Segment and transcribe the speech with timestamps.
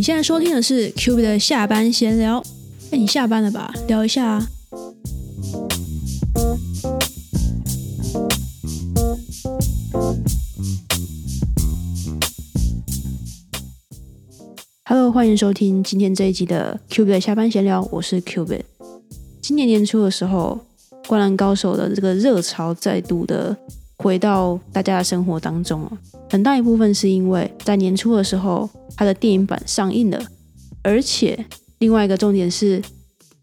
[0.00, 2.42] 你现在收听的是 Q B 的下班闲聊。
[2.90, 3.70] 哎，你下班了吧？
[3.86, 4.48] 聊一下啊。
[14.86, 18.64] Hello，欢迎收听今天这一集的 Q B 的下班闲聊，我是 Q B。
[19.42, 20.58] 今年年初的时候，
[21.10, 23.54] 《灌篮高手》的这个热潮再度的
[24.02, 25.92] 回到大家的生活当中哦。
[26.30, 30.18] 很大一部分是因为在年初的时候，它的电影版上映了，
[30.82, 31.44] 而且
[31.78, 32.82] 另外一个重点是，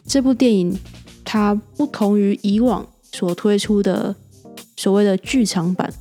[0.08, 0.76] 这部电影
[1.24, 4.16] 它不同于以往所推出的
[4.76, 5.94] 所谓的剧场版，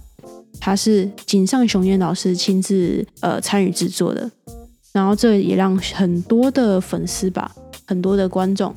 [0.59, 4.31] 它是井上雄彦老师亲自呃参与制作的，
[4.93, 7.55] 然后这也让很多的粉丝吧，
[7.87, 8.75] 很多的观众，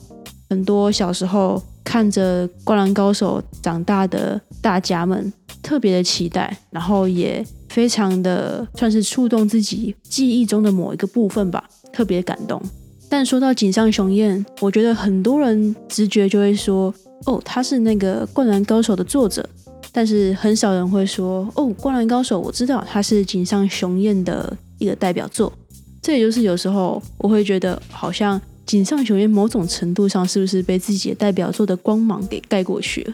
[0.50, 5.32] 很多小时候看着《灌篮高手》长大的大家们
[5.62, 7.46] 特别的期待，然后也。
[7.70, 12.60] 非常的算是触动自己记忆中的某一个部分吧，特别感动。
[13.08, 16.92] 但说到井上雄彦，我觉得很多人直觉就会说，
[17.28, 19.48] 哦，他是那个《灌篮高手》的作者，
[19.92, 25.54] 但是很少人会说，哦，《灌篮高手》我知道他是井上雄彦的一个代表作。
[26.02, 33.14] 这也就是有时候我会觉得，好像井上雄彦某种程度上是不是被自己代表作的光芒给盖过去了？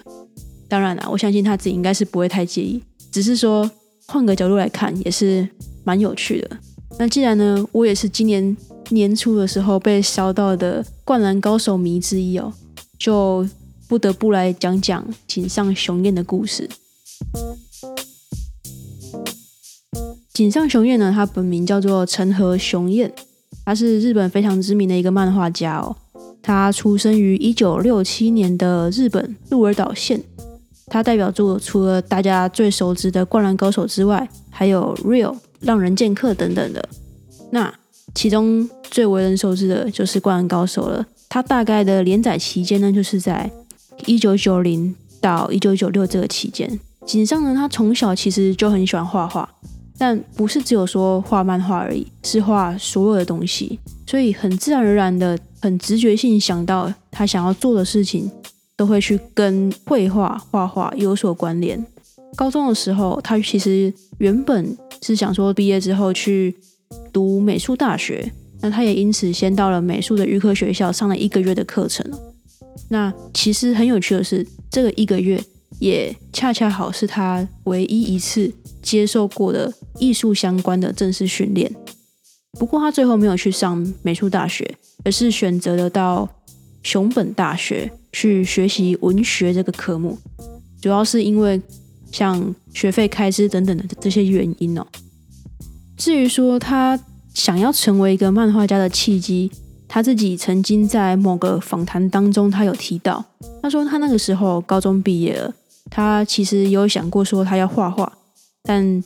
[0.68, 3.70] 当然啦，我相信他自己应该是不会太介意，只是说。
[4.08, 5.50] 换个角度来看，也是
[5.84, 6.58] 蛮有趣的。
[7.00, 8.56] 那既然呢，我也是今年
[8.90, 12.54] 年初的时候被烧到的《灌篮高手》迷之一哦，
[13.00, 13.50] 就
[13.88, 16.70] 不得不来讲讲井上雄彦的故事。
[20.32, 23.12] 井上雄彦呢，他本名叫做陈和雄彦，
[23.66, 25.98] 他是日本非常知名的一个漫画家哦。
[26.44, 30.22] 他出生于一九六七年的日本鹿儿岛县。
[30.88, 36.88] 他代表作除了大家最熟知的《灌篮高手》之外，还有《Real》《浪人剑客》等等的。
[37.52, 37.74] 那
[38.14, 41.06] 其中最为人熟知的就是《灌篮高手》了。
[41.28, 43.50] 它大概的连载期间呢，就是在
[44.06, 46.80] 一九九零到一九九六这个期间。
[47.06, 49.50] 井上呢，他从小其实就很喜欢画画，
[49.98, 53.80] 但不是只有说画漫画而已，是画所有的东西。
[54.08, 58.32] 所以很自然而然的、很直觉性想到他想要做的事情。
[58.78, 61.86] 都会去跟绘画、画画有所关联。
[62.36, 66.56] 高中的时候，他其实原本是想说毕业之后去
[67.14, 68.32] 读美术大学，
[68.62, 72.06] 那他也因此先到了美术的预科学校上了一个月的课程。
[72.90, 75.42] 那其实很有趣的是，这个一个月
[75.80, 81.74] 也恰恰好是他唯一一次接受过的艺术相关的正式训练。
[82.60, 86.28] 不过他最后没有去上美术大学，而是选择了到
[86.84, 87.92] 熊本大学。
[88.16, 90.18] 去学习文学这个科目，
[90.82, 91.62] 主要是因为
[92.14, 94.88] 像学费开支等等的这些原因哦。
[95.98, 96.98] 至于说他
[97.34, 99.52] 想要成为一个漫画家的契机，
[99.90, 103.26] 他自己曾经在某个访谈当中，他有提到，
[103.62, 105.54] 他说他那个时候高中毕业了，
[105.92, 108.10] 他其实有想过说他要画画，
[108.64, 109.04] 但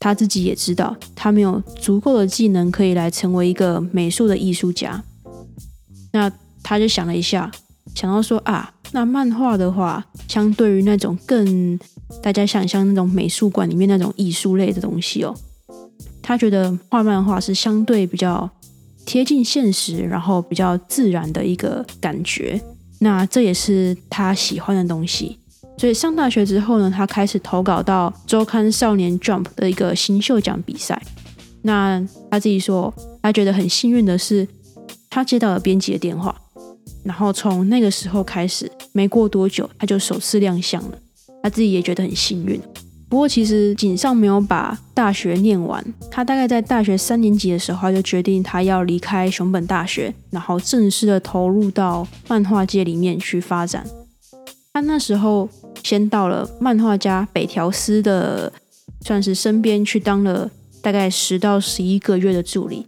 [0.00, 5.04] 他自己也知道他没有足够的技能可以来成为一个美术的艺术家。
[6.14, 7.52] 那他就想了一下。
[7.96, 11.78] 想到说啊，那漫画的话，相对于那种更
[12.22, 15.34] 大家想象那种美术馆里面那种艺术类的东西哦，
[16.22, 18.48] 他觉得画漫画是相对比较
[19.06, 22.60] 贴近现实，然后比较自然的一个感觉。
[22.98, 25.38] 那这也是他喜欢的东西。
[25.78, 31.00] 所以上大学之后呢，他开始投稿到周刊少年 Jump 的一个新秀奖比赛。
[31.62, 32.92] 那他自己说，
[33.22, 34.46] 他觉得很幸运的是，
[35.08, 36.42] 他接到了编辑的电话。
[37.06, 40.98] 然后从那个时候开始，没过多久他就首次亮相了，
[41.40, 42.60] 他自己也觉得很幸运。
[43.08, 53.86] 不过其实井上没有把大学念完，他大概在大学三年级的时候，就决定他要离开熊本大学，然后正式的投入到漫画界里面去发展。
[54.72, 55.48] 他那时候
[55.84, 58.52] 先到了漫画家北条司的，
[59.02, 60.50] 算是身边去当了
[60.82, 62.84] 大概十到十一个月的助理。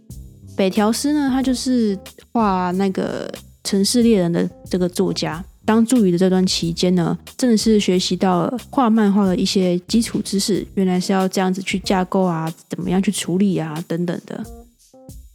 [0.57, 1.97] 北条司呢，他就是
[2.33, 3.31] 画那个。
[3.69, 10.65] 城市猎人的这个作家当助理的这段期间呢，正是学习到了画漫画的一些基础知识。
[10.73, 14.43] 原来是要这样子去架构啊，怎么样去处理啊，等等的。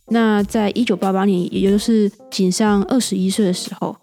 [0.09, 3.97] 那在一九八八年，也就是井上二十一岁的时候，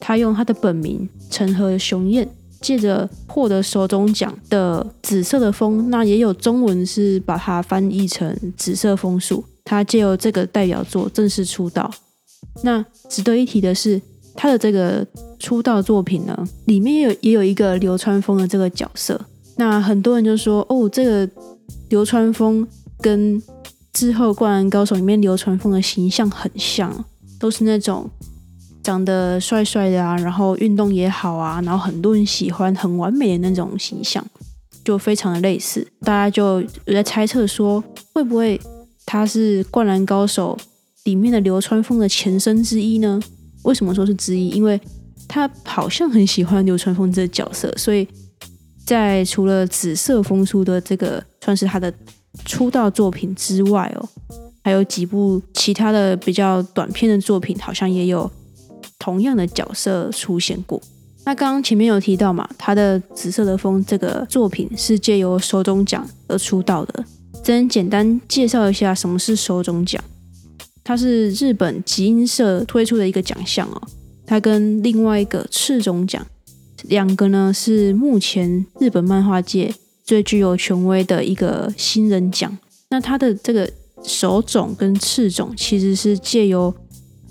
[0.00, 2.28] 他用他的本名陈和雄彦，
[2.60, 11.88] 借着获得手中奖的《紫色的风》，那也有中文是把它翻译成《紫色枫树》，他借由这个代表作正式出道。
[12.62, 14.00] 那值得一提的是，
[14.34, 15.06] 他的这个
[15.38, 19.20] 出道作品呢，里面也有也有一个流川枫的这个角色。
[19.56, 21.28] 那很多人就说，哦，这个
[21.88, 22.66] 流川枫
[23.00, 23.40] 跟
[23.92, 27.04] 之后《灌篮高手》里面流川枫的形象很像，
[27.38, 28.10] 都是那种
[28.82, 34.24] 长得帅帅的啊，然后运动也好啊，然后很多人喜欢，很完美的那种形象，
[34.84, 35.86] 就非常的类似。
[36.00, 37.82] 大家就有在猜测说，
[38.12, 38.60] 会不会
[39.06, 40.58] 他是《灌篮高手》
[41.04, 43.20] 里面的流川枫的前身之一呢？
[43.62, 44.48] 为什么说是之一？
[44.48, 44.78] 因为
[45.28, 48.06] 他好像很喜欢流川枫这个角色，所以
[48.84, 51.92] 在除了《紫色风书》的这个算是他的
[52.44, 54.08] 出道作品之外哦，
[54.62, 58.30] 还有几部其他的比较短片的作品，好像也有
[58.98, 60.80] 同样的角色出现过。
[61.26, 67.04] 那刚刚前面有提到嘛，他的《紫色的风》这个作品是借由手冢奖而出道的。
[67.42, 70.02] 先简单介绍一下什么是手冢奖，
[70.84, 73.82] 它是日本集英社推出的一个奖项哦。
[74.26, 76.24] 它跟另外一个赤种奖，
[76.84, 82.56] 两个呢是目前日本漫画界最具有权威的一个新人奖。
[82.90, 83.68] 那它的这个
[84.02, 86.72] 手冢跟赤种其实是借由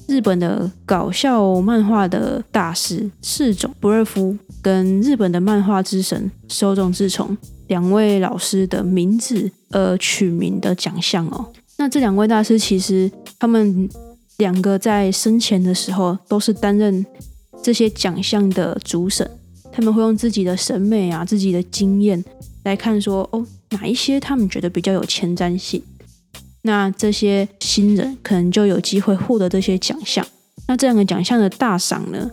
[0.07, 11.53] 日本的搞笑漫画的大师赤种不二夫跟日本的漫画之神手冢治虫两位老师的名字而取名的奖项哦。
[11.83, 13.89] 那这两位大师其实他们。
[14.37, 17.05] 两个在生前的时候都是担任
[17.61, 19.29] 这些奖项的主审，
[19.71, 22.21] 他们会用自己的审美啊、自己的经验
[22.63, 25.81] 来看说，哦，哪一些他们觉得比较有前瞻性，
[26.63, 30.25] 那这些新人可能就有机会获得这些奖项。
[30.67, 32.31] 那这两个奖项的大赏呢，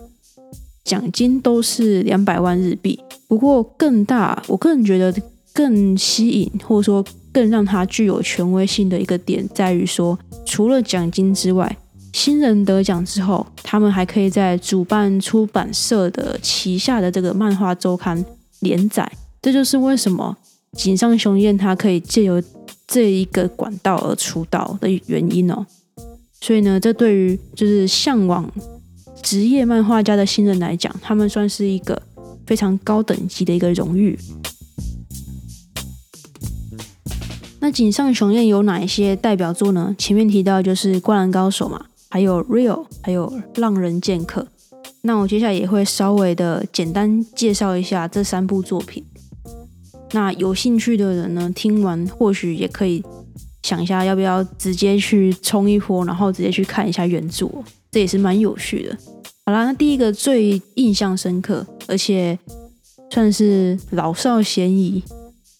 [0.83, 2.99] 奖金都是两百万日币。
[3.27, 5.13] 不过更大，我个人觉得
[5.53, 11.77] 更吸引或者说更让它具有权威性的一个点在于说，除了奖金之外。
[12.13, 18.21] 新人得奖之后，他们还可以在主办出版社的旗下的这个漫画周刊
[18.59, 19.09] 连载。
[19.41, 20.35] 这就是为什么
[20.73, 22.43] 井上雄彦他可以借由
[22.85, 25.65] 这一个管道而出道的原因哦。
[26.41, 28.51] 所以呢，这对于就是向往
[29.23, 31.99] 职业漫画家的新人来讲，他们算是一个
[32.45, 34.19] 非常高等级的一个荣誉。
[37.61, 39.95] 那井上雄彦有哪一些代表作呢？
[39.95, 41.85] 前面提到就是《灌篮高手》嘛。
[42.09, 44.45] 还有 Real，还有浪人剑客。
[45.03, 49.05] 那我接下来也会稍微的简单介绍一下这三部作品。
[50.11, 53.01] 那有兴趣的人呢，听完或许也可以
[53.63, 57.47] 想一下，要不要直接去冲一波，然后直接去看一下原著，
[57.91, 58.97] 这也是蛮有趣的。
[59.45, 62.37] 好啦，那第一个最印象深刻，而且
[63.09, 65.01] 算是老少咸宜、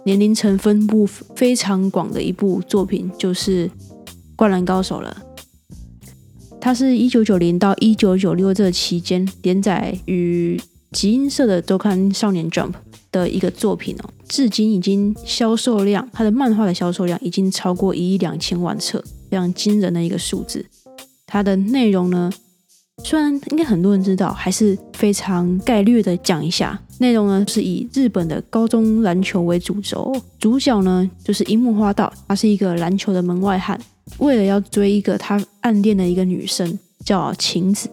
[0.03, 3.67] 年龄层分布非常广的一部作品，就是
[4.35, 5.15] 《灌篮高手》了。
[6.59, 10.59] 它是一九九零到一九九六这期间连载于
[10.91, 12.71] 集英社的周刊《少年 Jump》
[13.11, 20.65] 的一个作品哦，至今已经销售量，它的漫画的销售量已经超过一亿两千万册，非常惊人的一个数字。
[21.25, 22.31] 它的内容呢，
[23.03, 26.79] 虽然应该很多人知道，还是非常概略的讲一下。
[26.99, 33.79] 内容呢是以日本的高中篮球为主轴，主角呢就是樱木花道，他是一个篮球的门外汉。
[34.19, 37.89] 为了要追一个他暗恋的一个女生，叫晴子，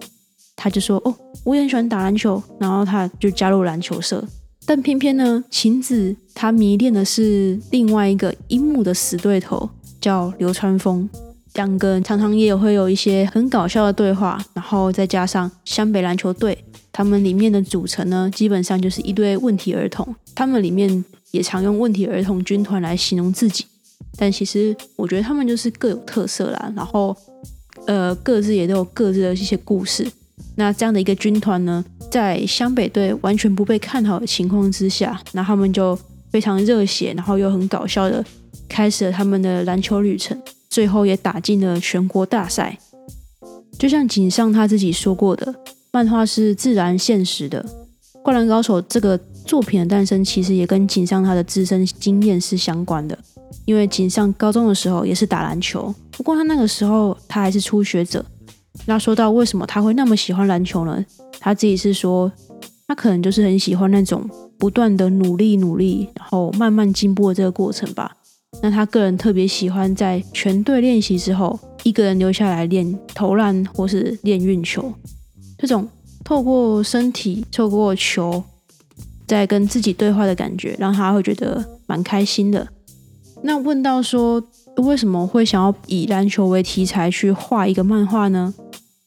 [0.55, 4.23] 他就说：“哦，我也很喜欢打篮球。”然后他就加入篮球社。
[4.67, 11.09] 但偏偏呢，晴子她迷恋的是另外一个樱木的死对头，叫流川枫。
[11.55, 14.43] 两个人常常也会有一些很搞笑的对话。
[14.55, 20.15] 然后再加上湘北篮球队，他们里面的组成呢，基本上就是一堆问题儿童。
[20.35, 23.65] 他们里面也常用“问题儿童军团”来形容自己。
[24.17, 27.17] 但其实我觉得他们就是各有特色啦，然后
[27.87, 30.07] 呃各自也都有各自的一些故事。
[30.57, 35.97] 那这样的一个军团呢，在湘北队完全不被看好的情况之下，那他们就
[36.31, 38.25] 非常热血，然后又很搞笑的
[38.69, 40.41] 开始了他们的篮球旅程，
[40.79, 42.79] 最后也打进了全国大赛。
[43.77, 45.53] 就像井上他自己说过的，
[45.91, 47.61] 漫画是自然现实的，
[48.23, 53.19] 《灌篮高手》这个作品的诞生，其实也跟井上他的自身经验是相关的。
[53.65, 58.25] 因为井上高中的时候也是打篮球，不过他那个时候他还是初学者。
[58.87, 61.05] 那说到为什么他会那么喜欢篮球呢？
[61.41, 62.31] 他自己是说，
[62.87, 68.15] 他可能就是很喜欢那种不断的努力努力，然后慢慢进步的这个过程吧。
[68.63, 74.93] 那他个人特别喜欢在全队练习之后，一个人留下来练投篮或是练运球，
[75.57, 75.89] 这种
[76.25, 78.43] 透过身体、透过球
[79.27, 82.67] 在跟自己对话的感觉，让他会觉得蛮开心的。
[83.43, 84.43] 那问到说
[84.79, 88.53] 为什么会想要以篮球为题材去画一个漫画呢？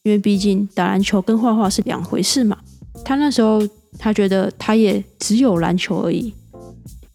[0.02, 2.56] 因为毕竟打篮球跟画画是两回事嘛。
[3.04, 3.62] 他那时候
[3.98, 6.32] 他觉得他也只有篮球而已，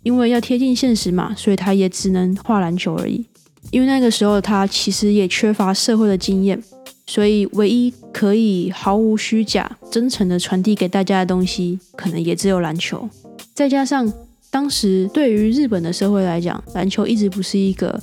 [0.07, 3.25] 因为要贴近现实嘛，所以他也只能画篮球而已。
[3.71, 6.57] 因为那个时候他其实也缺乏社会的经验，
[7.05, 13.09] 所以唯一可以毫无虚假、真诚的传递给大家的东西，可能也只有篮球。
[13.53, 14.09] 再加上
[14.49, 18.01] 当时对于日本的社会来讲，篮球一直不是一个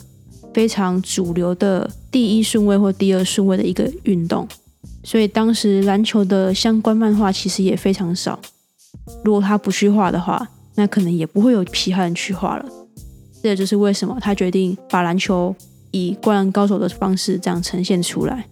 [0.52, 4.46] 非常主流的第一顺位或第二顺位的一个运动，
[5.02, 8.38] 所以当时篮球的相关漫画其实也非常少。
[9.25, 12.66] 如果他不去画的话，那可能也不会有皮汉人去画了。
[13.43, 15.54] 这也就是为什么他决定把篮球
[15.90, 18.47] 以灌篮高手的方式这样呈现出来。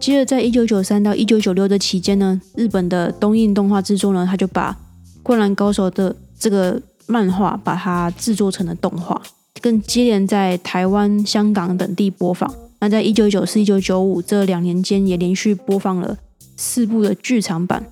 [0.00, 4.76] 接着，在一九九三到一九九六的期间呢，日本的东映动画制作呢，他就把
[5.22, 9.20] 灌篮高手的这个漫画把它制作成了动画，
[9.60, 12.52] 更接连在台湾、香港等地播放。
[12.80, 16.16] 那在一九九四、一九九五这两年间，也连续播放了
[16.56, 17.86] 四部的剧场版。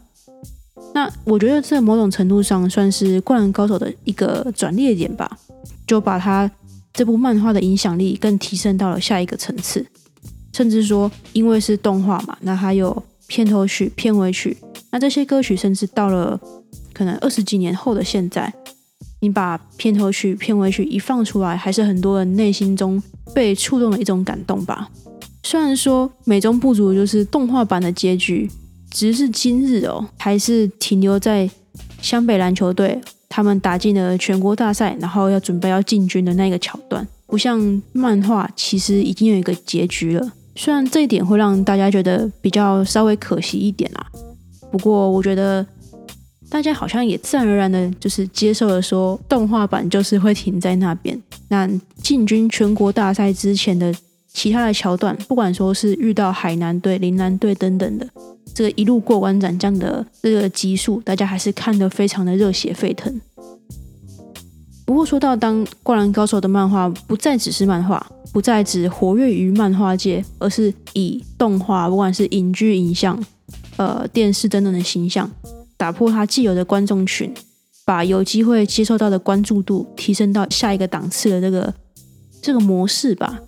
[0.95, 5.39] 那我觉得这某种程度上算是《灌篮高手》的一个转捩点吧，
[5.87, 6.51] 就把他
[6.93, 9.85] 这部漫画的影响力更提升到了下一个层次。
[10.55, 14.57] 甚至说，因为是动画嘛，那还有片头曲、片尾曲，
[14.91, 16.41] 那这些歌曲甚至到了
[16.95, 18.51] 可能二十几年后的现在，
[19.21, 23.03] 你把片头曲、片尾曲一放出来，还是很多人内心中
[23.35, 24.89] 被触动的一种感动吧。
[25.43, 28.51] 虽然说美中不足就是动画版的结局。
[28.91, 31.49] 直至今日哦，还是停留在
[32.01, 40.33] 湘北篮球队他们打进了全国大赛，然后要准备要进军的那个桥段，不像漫画，其实已经有一个结局了。
[40.55, 44.07] 虽然这一点会让大家觉得比较稍微可惜一点啦，
[44.71, 45.67] 不过我觉得
[46.49, 51.21] 大家好像也自然而然的就是接受了，说动画版就是会停在那边。
[51.49, 51.69] 那
[52.03, 53.95] 进军全国大赛之前的
[54.37, 58.07] 其他的桥段，不管说是遇到海南队、林南队等等的。
[58.53, 63.19] 这个一路过关斩将的这个集数，大家还是看得非常的热血沸腾。
[64.85, 73.19] 不过说到当《灌篮高手》的漫画不再只是漫画，不再只活跃于漫画界，而是以动画，不管是影剧、影像、
[73.79, 75.31] 呃电视等等的形象，
[75.79, 77.33] 打破它既有的观众群，
[77.87, 81.73] 把有机会接受到的关注度提升到下一个档次的这个
[82.43, 83.41] 这个模式吧。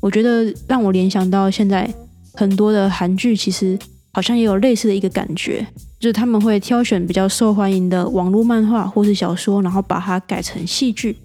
[0.00, 1.88] 我觉得让我联想到现在
[2.34, 3.78] 很多的韩剧，其实。
[4.16, 5.66] 好像也有类似的一个感觉，
[5.98, 11.16] 就是他们会挑选比较受欢迎的网络漫画或是小说，然后把它改成戏剧。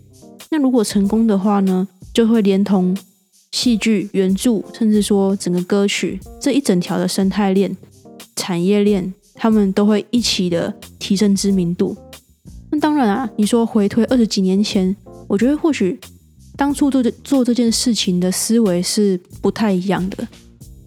[0.49, 2.97] 那如果成功的话呢，就会连同
[3.51, 7.77] 戏剧、原著，甚至说整个歌曲这一整条的生态链、
[8.35, 11.95] 产业链，他们都会一起的提升知名度。
[12.71, 14.95] 那当然啊，你说回推二十几年前，
[15.27, 15.99] 我觉得或许
[16.59, 20.27] 当初做这做这件事情的思维是不太一样的，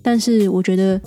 [0.02, 1.00] 但是我觉得。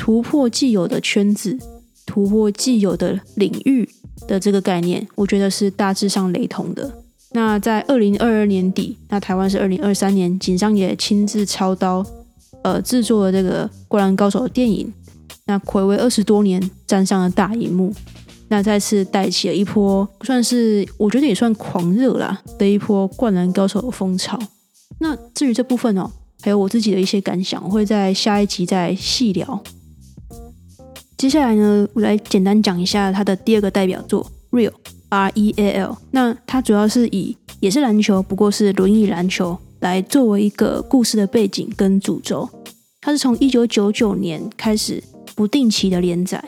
[0.00, 1.58] 突破既有的圈子，
[2.06, 3.86] 突破既有的领域
[4.28, 7.02] 的这个概念，我觉得是大致上雷同的。
[7.32, 12.06] 那在二零二二年底，那台湾是二零二三年，井上也亲自操刀，
[12.62, 14.90] 呃，制作了这个《灌篮高手》的电影。
[15.46, 17.92] 那暌违二十多年，站上了大荧幕，
[18.50, 24.38] 那再次带起了一波，算是我觉得也算狂热啦的一波《灌篮高手》的风潮。
[25.00, 29.62] 那至于这部分哦，还有我自己的一些感想，我会在下一集再细聊。
[31.16, 34.24] 接下来呢，我来简单讲一下他的第二个代表作
[34.56, 34.70] 《Real》
[35.10, 35.96] R E A L。
[36.10, 42.48] 那它主要是以也是篮球，不过是轮椅篮球来作为一个故事的背景跟主轴。
[43.00, 45.02] 它是从一九九九年开始
[45.34, 46.42] 不定期的连载。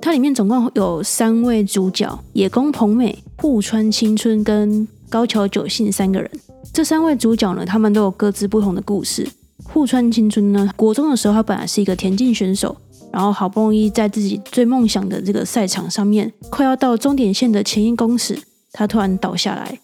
[0.00, 6.30] 它里面总共有三位主角：野宫朋美、户川青春跟高桥久信三个人。
[6.72, 9.28] 这三位主角呢，他们都有各自不同的故事。
[9.64, 12.76] 户川青春呢，国中的时候他本来是一个田径选手。
[13.12, 18.40] 然后好不容易在自己最梦想的这个赛场上面，快要到终点线的前一公尺，
[18.70, 19.80] 他突然倒下来。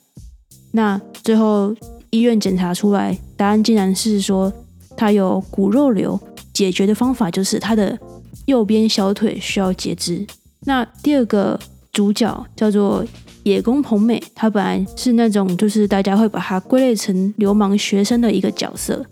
[0.71, 1.75] 那最后
[2.11, 4.53] 医院检查出来，答案竟然是说
[4.97, 6.19] 他有骨肉瘤。
[6.53, 7.99] 解决的方法就是他的
[8.45, 10.26] 右边小腿需要截肢。
[10.66, 11.59] 那第二个
[11.93, 13.05] 主角叫做
[13.45, 19.05] 野宫朋美，他本来是那种就是大家会把他归类成流氓学生的一个角色。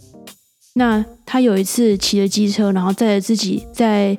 [0.75, 4.17] 那他有一次骑着机车，然后载着自己在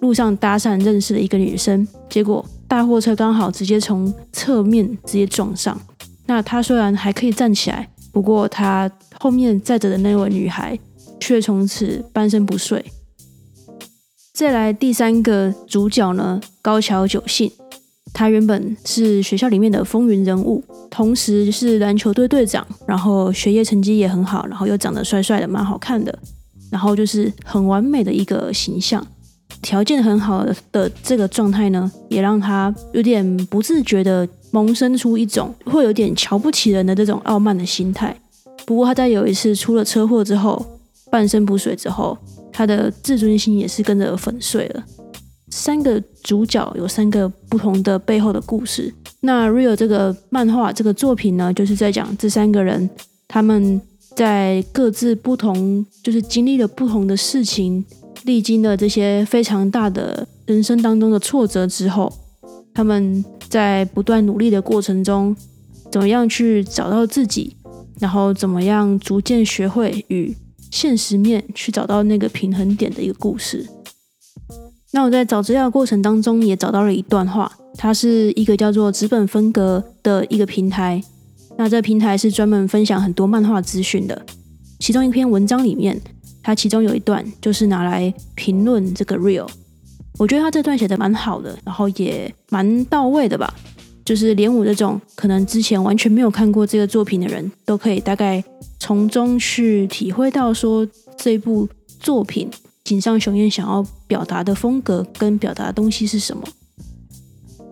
[0.00, 5.80] 路上搭讪认识了一个女生，结果大货车刚好直接从侧面直接撞上。
[6.26, 8.90] 那他虽然还可以站起来，不过他
[9.20, 10.76] 后面载着的那位女孩
[11.20, 12.84] 却从此半身不遂。
[14.32, 17.52] 再来第三个主角呢，高桥久信。
[18.14, 26.18] 他原本是学校里面的风云人物，同时是篮球队队长，然后学业成绩也很好，然后又长得帅帅的，蛮好看的，
[26.70, 29.06] 然后就是很完美的一个形象，
[29.60, 38.16] 条件很好的的这个状态呢，也让他有点不自觉的萌生出一种会有点瞧不起人的这种傲慢的心态。
[38.64, 40.78] 不过他在有一次出了车祸之后，
[41.10, 42.16] 半身不遂之后，
[42.52, 44.84] 他的自尊心也是跟着粉碎了。
[45.50, 48.92] 三个主角有三个不同的背后的故事。
[49.20, 52.88] 那 Real 这个漫画这个作品呢，就是在讲这三个人
[53.28, 53.80] 他们
[54.16, 57.84] 在各自不同，就是经历了不同的事情，
[58.24, 62.12] 历经了这些非常大的人生当中的挫折之后，
[62.74, 65.36] 他们在不断努力的过程中，
[65.90, 67.56] 怎么样去找到自己，
[68.00, 70.34] 然后怎么样逐渐学会与
[70.72, 73.68] 现实面去找到那个平衡点的一个故事。
[74.90, 81.00] 那我在找资料过程当中也找到了一段话，它是一个叫做纸本分隔的一个平台。
[81.56, 84.26] 那这平台是专门分享很多漫画资讯的。
[84.80, 86.00] 其中一篇文章里面，
[86.42, 89.48] 它其中有一段就是拿来评论这个 real。
[90.18, 93.52] 我觉得他这段写的蛮好的，然后也蛮到位的吧。
[94.04, 98.42] 就是连我这种可能之前完全没有看过这个作品的人都可以大概
[98.78, 101.68] 从中去体会到说这部
[102.00, 102.48] 作品。
[102.84, 106.42] 井上雄彦想要表达的风格跟表达的东西是什么？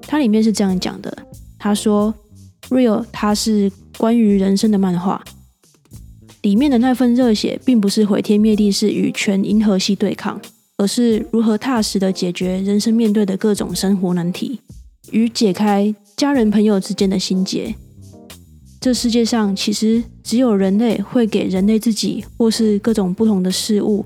[0.02, 1.26] 它里面是这样讲的：
[1.58, 2.14] 他说
[2.68, 5.20] ，Real 它是关于人生的漫画，
[6.42, 10.40] 里面的那份热血，并不是毁天灭地式与全银河系对抗，
[10.76, 14.60] 而是如何踏实的解决人生面对的各种生活难题，
[15.10, 17.74] 与解开家人朋友之间的心结。
[18.78, 24.04] 这世界上其实只有人类会给人类自己或是各种不同的事物。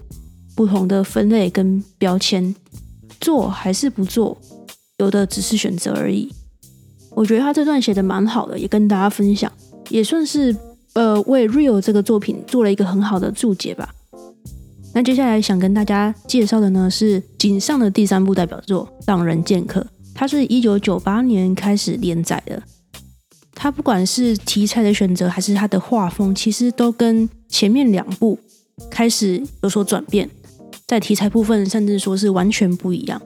[0.55, 2.55] 不同的分类跟标签，
[3.21, 4.39] 做还是不做，
[4.99, 6.33] 有的只是选择而已。
[7.11, 9.51] 我觉得他这段写的蛮好的，也跟大家分享，
[9.89, 10.55] 也算是
[10.93, 13.93] 呃为 Real 这个作品做了一个很好的注解吧。
[14.93, 19.81] 那接下来想跟大家介绍的呢是井上的第三部代表作《浪人剑客》，
[20.15, 22.63] 它是一九九八年开始连载的。
[23.55, 28.39] 它不管是题材的选择，还是它的画风，其实都跟前面两部
[28.91, 30.29] 开始有所转变。
[30.87, 33.21] 在题材部分，甚至说是完全不一样。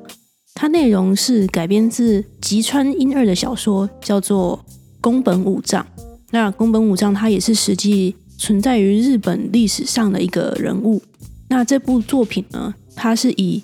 [0.55, 4.65] 它内容是改编自吉川英二的小说，叫做
[5.01, 5.83] 《宫本武藏》。
[6.31, 11.03] 那宫本武藏他也是实际存在于日本历史上的一个人物。
[11.49, 13.63] 那这部作品呢，它是以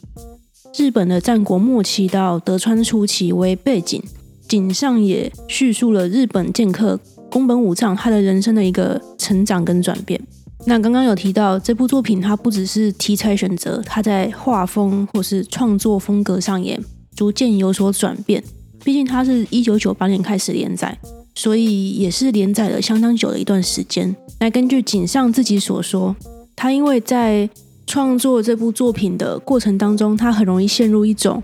[0.76, 4.02] 日本的战国末期到德川初期为背景，
[4.48, 6.98] 井上也叙述了日本剑客
[7.30, 10.20] 宫本武藏他的人生的一个成长跟转变。
[10.66, 16.80] 那刚刚有提到这部作品，它不只是题材选择，它在画风或是创作风格上也
[17.14, 18.42] 逐渐有所转变。
[18.82, 20.98] 毕竟它是一九九八年开始连载，
[21.36, 24.14] 所以也是连载了相当久的一段时间。
[24.40, 26.16] 那根据井上自己所说，
[26.56, 27.48] 他因为在
[27.86, 31.42] 创作这部作品的过程当中，他很容易陷入一种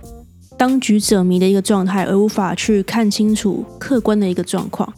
[0.56, 4.92] 当局者迷的一个状态，而无法去看清楚客观的一个状况，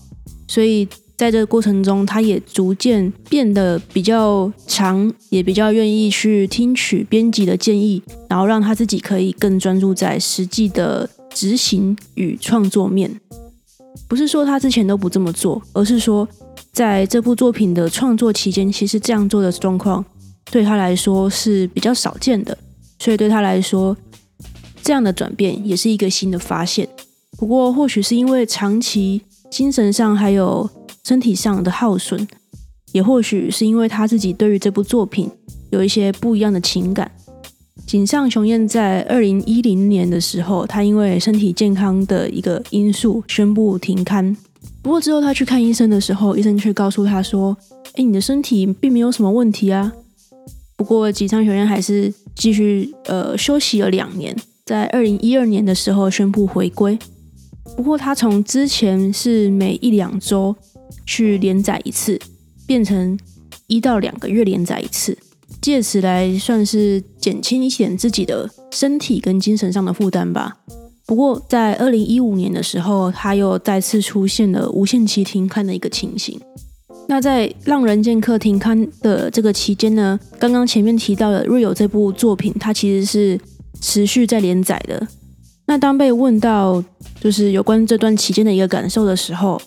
[0.46, 0.88] 所以。
[1.14, 13.20] 在这个过程中，他也逐渐变得比较强，也比较愿意去听取编辑的建议，然后让他自己可以更专注在实际的执行与创作面。
[14.08, 16.26] 不是说他之前都不这么做，而是说
[16.72, 20.04] 在这部作品的创作期间，其实这样做的状况
[20.52, 22.56] 对他来说是比较少见的，
[23.00, 23.96] 所以对他来说，
[24.84, 26.88] 这样的转变也是一个新的发现。
[27.36, 30.70] 不过，或许是因为长期精神上还有。
[31.04, 32.28] 身体上的耗损，
[32.92, 35.28] 也或许是因为他自己对于这部作品
[35.70, 37.10] 有一些不一样的情感。
[37.84, 44.36] 井上雄彦在二零一零年的时候，他因为身体健康的一个因素宣布停刊。
[44.80, 47.56] 不过之后他去看医生的时候，医生却告诉他说
[47.98, 49.92] ：“哎，你的身体并没有什么问题啊。”
[50.82, 56.98] 不过吉昌学院还是继续呃休息了两年，在二零一二年的时候宣布回归。
[57.76, 60.56] 不过他从之前是每一两周。
[61.06, 62.20] 去连载一次，
[62.66, 63.18] 变成
[63.66, 65.16] 一到两个月连载一次，
[65.60, 70.58] 借此来算是减轻一点自己的身体跟精神上的负担吧。
[71.06, 76.38] 不过，在二零一五年的时候，他又再次出现了无限期停刊的一个情形。
[77.08, 83.38] 那在《浪人剑客》停刊的这个期间呢，刚刚前面提到的《瑞友》这部作品，它其实是
[83.80, 85.06] 持续在连载的。
[85.66, 86.82] 那当被问到
[87.20, 89.60] 就是有关这段期间的一个感受的时候，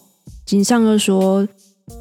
[0.46, 1.48] 井上又说，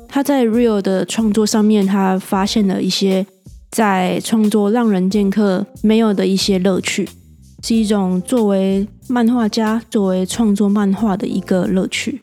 [0.09, 3.27] 他在 Real 的创作上面，他发现了一些
[3.71, 7.09] 在创作《浪人剑客》没有的一些乐趣，
[7.63, 12.23] 是一种作为漫画家、作为创作漫画的一个乐趣。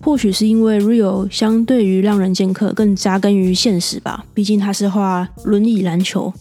[0.00, 6.30] 或许是因为 Real 相对于《浪人剑客》更扎根于现实吧，毕竟他是画轮椅篮球，《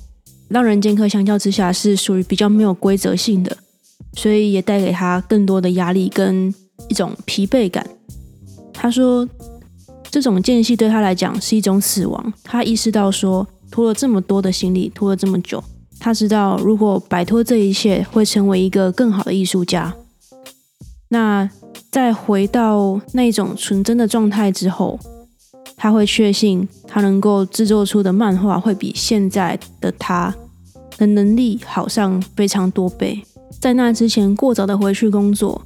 [0.50, 3.58] 浪人剑客》相较之下是属于比较没有规则性的，
[4.13, 6.54] 所以也带给他更多的压力跟
[6.89, 7.88] 一种疲惫感。
[8.72, 9.28] 他说，
[10.12, 12.34] 这种间隙对他来讲是一种死亡。
[12.44, 15.63] 他意识到说，拖了这么多的行李，拖了这么久，
[16.00, 19.96] 他知道如果摆脱这一切，会成为一个更好的艺术家。
[21.10, 21.50] 那
[21.91, 24.99] 再回到那种纯真的状态之后，
[25.75, 30.35] 他会确信他能够制作出的漫画会比现在的他
[30.97, 33.23] 的能力好上非常多倍。
[33.59, 35.61] 在那之前，过早的回去工作，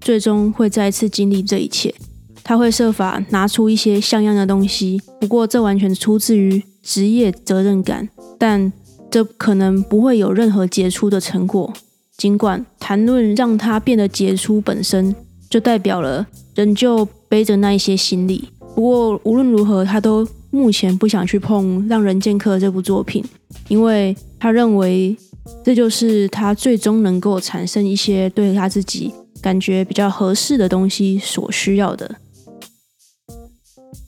[0.00, 1.94] 最终会再次经历这一切。
[2.42, 8.70] 他会设法拿出一些像样的东西，不过这完全出自于职业责任感，但
[9.10, 11.72] 这可能不会有任何杰出的成果。
[12.16, 15.14] 尽管谈论让他变得杰出本身
[15.54, 23.24] 就代表了仍旧背着那一些行李，不过无论如何，他都目前不想去碰《让人剑客》这部作品，
[23.68, 25.16] 因为他认为
[25.64, 32.16] 这就是他最终能够产生一些对他自己感觉比较合适的东西所需要的。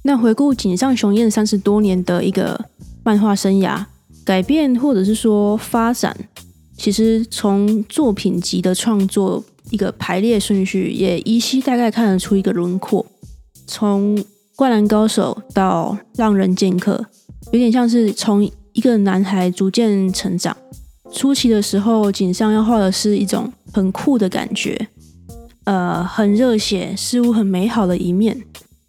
[0.03, 2.61] 那回顾井上雄彦三十多年的一个
[3.05, 3.85] 漫画生涯，
[4.25, 6.17] 改变或者是说发展。
[6.77, 13.05] 其实从作品集的创作一个排列顺序，也依稀大概看得出一个轮廓。
[13.67, 14.17] 从
[14.55, 16.97] 《灌篮高手》到《让人剑客》，
[17.53, 20.57] 有点像是从一个男孩逐渐成长。
[21.13, 24.89] 初期的时候，井上要画的是一种很酷的感觉，
[25.65, 28.43] 呃，很热血，事物很美好的一面，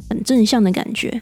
[0.09, 1.21] 很正向的感觉。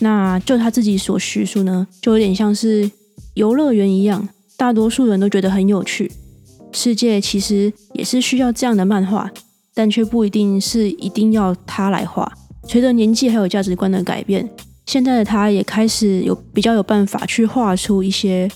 [0.00, 2.90] 那就他自己所叙述呢，就有点像是
[3.34, 4.28] 游乐园一样。
[4.56, 6.10] 大多数人都觉得很有趣，
[6.74, 9.30] 世界其实也是需要这样的漫画，
[9.72, 12.30] 但却不一定是一定要他来画。
[12.66, 14.46] 随着年纪还有价值观的改变，
[14.84, 18.50] 现在的他也开始有比较有办法去画出一些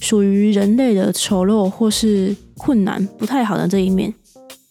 [0.00, 4.12] 属于人类的丑陋或是困难不太好的这一面。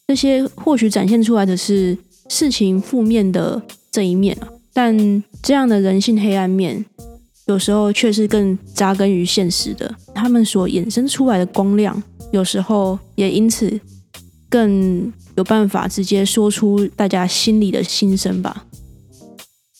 [0.07, 4.37] 这些或许展现出来的是事情负面的这一面
[4.73, 6.85] 但这样的人性黑暗面。
[7.45, 12.01] 有时候却是更扎根于现实的，他们所衍生出来的光亮，
[12.33, 13.79] 有时候也因此
[14.49, 18.65] 更有办法直接说出大家心里的心声吧。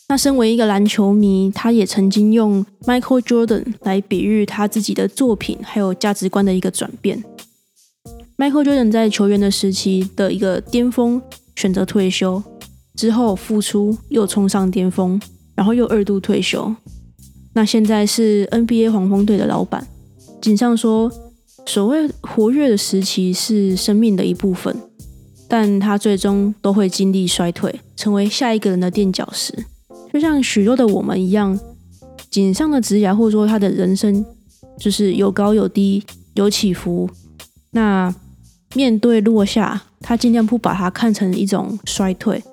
[0.08, 7.24] 那身为一个篮球迷，他也曾经用 Michael Jordan 来比喻他自己的作品还有价值观的一个转变。
[8.38, 11.20] Michael Jordan 在球员的时期的一个巅峰，
[11.56, 12.44] 选择退休
[12.96, 15.20] 之后复出，又冲上巅峰，
[15.56, 16.76] 然后又二度退休。
[17.54, 19.88] 那现在是 NBA 黄蜂队的老板，
[20.40, 21.12] 井上说，
[21.66, 24.76] 所谓活跃的时期是生命的一部分，
[25.48, 29.54] 但他最终都会经历衰退，成为下一个人的垫脚石。
[30.14, 31.58] 就像许多的我们一样，
[32.30, 34.24] 井上的职涯或者说他的人生，
[34.78, 36.04] 就是有高有低，
[36.36, 37.10] 有起伏。
[37.72, 38.14] 那
[38.76, 42.44] 面对落下，他尽量不把它看成一种衰退。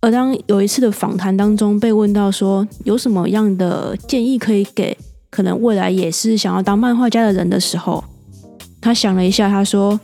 [0.00, 4.96] 而当有一次的访谈当中被问到说有什么样的建议可以给
[5.28, 8.02] 可能未来也是想要当漫画家的人的时候，
[8.80, 9.98] 他想了一下，他说：“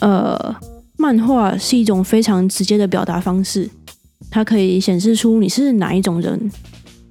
[0.00, 0.54] 呃，
[0.96, 3.68] 漫画是一种非常直接的表达方式，
[4.30, 6.50] 它可以显示出你是哪一种人。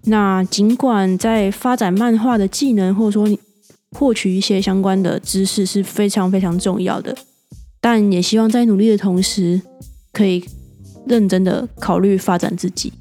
[0.06, 3.38] 那尽管在发展漫画的技能或者说
[3.92, 7.16] 获取一些相关的知识是非常非常重要的，
[7.80, 9.62] 但也希望在努力的同时
[10.12, 10.44] 可以。”
[11.06, 12.94] 认真的考虑发展自己，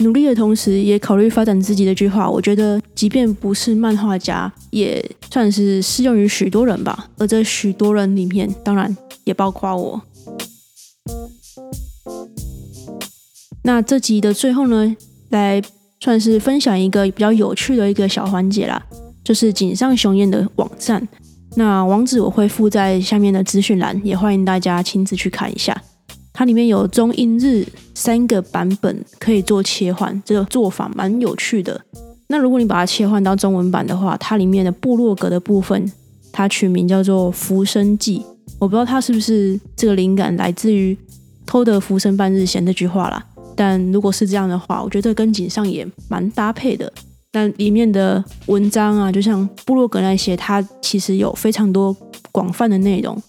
[0.00, 7.08] 努力的同时也考虑发展自己的句话，我觉得即便不是漫画家，也算是适用于许多人吧。
[7.18, 10.00] 而这许多人里面，当然也包括我。
[13.62, 14.96] 那这集的最后呢，
[15.28, 15.60] 来
[16.00, 18.82] 算是分享一个比较有趣的一个小环节啦，
[19.22, 21.06] 就是井上雄彦的网站。
[21.56, 25.82] 那网址我会附在下面的资讯栏，也欢迎大家亲自去看一下。
[26.40, 27.62] 它里面有中英日
[27.94, 31.78] 三个版本可以做切换，这个做法蛮有趣的。
[32.28, 35.92] 那如果你把它切换到中文版的话，它里面的部落格的部分，
[36.32, 38.20] 它取名叫做《浮生记》。
[38.58, 40.96] 我不知道它是不是这个灵感来自于
[41.44, 43.22] “偷得浮生半日闲”这句话啦。
[43.54, 46.90] 但如果是这样的话，我觉得跟井上也蛮搭配的。
[47.30, 51.94] 但里面的文章啊，就像部落格那些，它其实有非常多
[52.32, 53.22] 广泛的内容，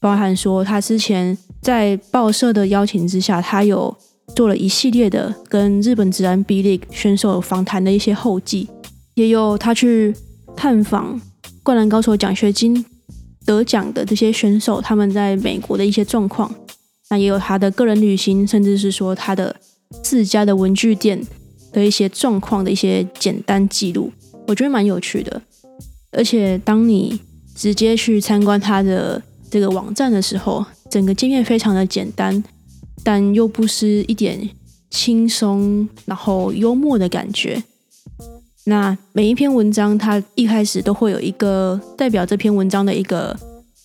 [0.00, 1.36] 包含说他之前。
[1.64, 3.96] 在报社的邀请之下，他有
[4.36, 8.68] 做了一系列的跟日本职篮 B League 选手访谈的一些后记，
[9.14, 10.14] 也有他去
[10.54, 11.18] 探访
[11.62, 12.84] 灌篮高手奖学金
[13.46, 16.54] 得奖的这些选手，他们在美国的一些状况。
[17.08, 19.56] 那也有他的个人旅行，甚至是说他的
[20.02, 21.18] 自家的文具店
[21.72, 24.12] 的一些状况的一些简单记录，
[24.46, 25.40] 我觉得蛮有趣的。
[26.12, 27.18] 而且当你
[27.54, 32.42] 直接去参观他的这个网站的时候，整个界面非常的简单，
[33.02, 34.48] 但又不失一点
[34.90, 37.62] 轻松然后幽默的感觉。
[38.66, 43.36] 那每一篇文章，它一开始都会有一个代表这篇文章的一个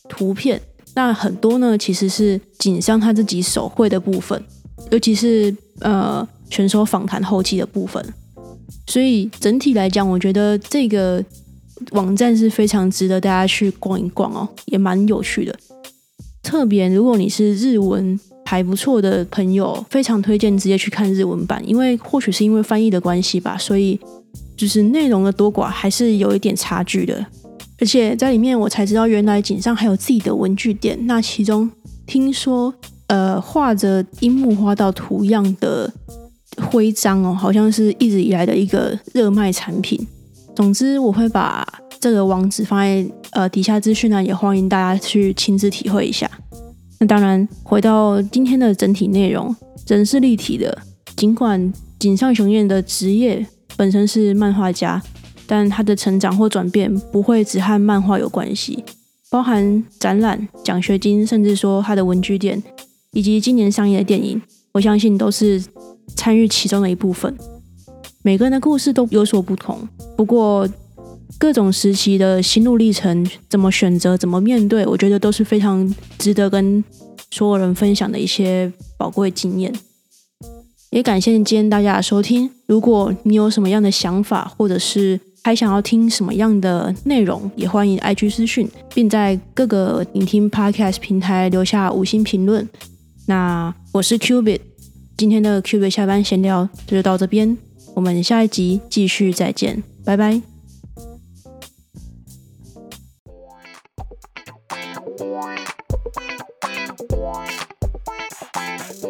[0.07, 0.62] 图片。
[0.95, 4.41] 那很多呢，其实是锦上他自己手绘的部分，
[4.91, 8.03] 尤其是呃选手访谈后期的部分。
[8.88, 11.23] 所以整体来讲，我觉得这个
[11.91, 15.55] 网站是非常值得大家去逛一逛哦，也蛮有趣的。
[16.49, 23.99] 特别如果你是日文还不错的朋友，非常推荐直接去看日文版，因为或许是因为翻译的关系吧，所以。
[24.57, 27.25] 就是内容的多寡还是有一点差距的，
[27.79, 30.99] 而且在里面我才知道原来井上还有自己的文具店。
[31.05, 31.71] 那其中
[32.05, 32.73] 听说，
[33.07, 35.89] 呃，画着樱木花道图样的
[36.62, 40.05] 徽章哦，好像是一直以来的一个热卖产品。
[40.53, 41.65] 总之，我会把
[41.99, 46.29] 这个网址放在呃底下资讯呢，也欢迎大家去亲自体会一下。
[46.99, 49.55] 那当然，回到今天的整体内容，
[49.88, 50.77] 人是立体的，
[51.15, 53.45] 尽管井上雄彦的职业。
[53.77, 55.01] 本身是漫画家，
[55.47, 58.83] 但他的成长或转变不会只和漫画有关系，
[59.29, 62.62] 包含展览、奖学金，甚至说他的文具店，
[63.13, 64.41] 以及今年上映的电影，
[64.73, 65.63] 我相信都是
[66.13, 67.33] 参与其中的一部分。
[68.21, 70.67] 每个人的故事都有所不同，不过
[71.39, 76.84] 各种时期的心路历程，怎么选择、怎么面对，我觉得都是非常值得跟
[77.32, 79.73] 所有人分享的一些宝贵经验。
[80.89, 82.49] 也感谢今天大家的收听。
[82.65, 92.67] 如果你有什么样的想法，或者是还想要听什么样的内容，也欢迎 IG 私讯，并在各个聆听 Podcast 平台留下五星评论。
[93.28, 94.60] 那我是 Cubit，
[95.15, 97.58] 今天的 Cubit 下班闲聊就到这边，
[97.95, 100.48] 我们下一集继续再见，拜拜。